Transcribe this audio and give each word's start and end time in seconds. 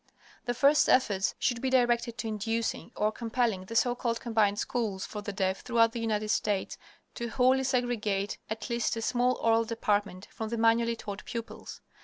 The 0.45 0.55
first 0.55 0.89
efforts 0.89 1.35
should 1.37 1.61
be 1.61 1.69
directed 1.69 2.17
to 2.17 2.27
inducing, 2.27 2.91
or 2.95 3.11
compelling, 3.11 3.65
the 3.65 3.75
so 3.75 3.93
called 3.93 4.19
"Combined 4.19 4.57
Schools" 4.57 5.05
for 5.05 5.21
the 5.21 5.31
deaf 5.31 5.61
throughout 5.61 5.91
the 5.91 5.99
United 5.99 6.29
States 6.29 6.79
to 7.13 7.27
wholly 7.29 7.63
segregate 7.63 8.39
at 8.49 8.67
least 8.67 8.95
a 8.97 9.01
small 9.03 9.33
oral 9.35 9.63
department 9.63 10.27
from 10.31 10.49
the 10.49 10.57
manually 10.57 10.95
taught 10.95 11.23
pupils. 11.25 11.81